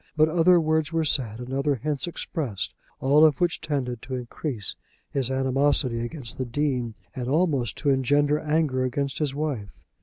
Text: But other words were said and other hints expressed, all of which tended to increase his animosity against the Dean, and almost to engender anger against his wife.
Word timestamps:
But 0.17 0.29
other 0.29 0.59
words 0.59 0.91
were 0.91 1.05
said 1.05 1.39
and 1.39 1.53
other 1.53 1.75
hints 1.75 2.07
expressed, 2.07 2.73
all 2.99 3.23
of 3.23 3.39
which 3.39 3.61
tended 3.61 4.01
to 4.01 4.15
increase 4.15 4.73
his 5.11 5.29
animosity 5.29 5.99
against 5.99 6.39
the 6.39 6.45
Dean, 6.45 6.95
and 7.15 7.27
almost 7.27 7.77
to 7.77 7.91
engender 7.91 8.39
anger 8.39 8.83
against 8.83 9.19
his 9.19 9.35
wife. 9.35 9.83